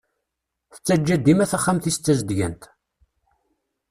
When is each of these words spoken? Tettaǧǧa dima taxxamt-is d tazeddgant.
Tettaǧǧa 0.73 1.15
dima 1.17 1.45
taxxamt-is 1.51 1.97
d 1.97 2.01
tazeddgant. 2.03 2.63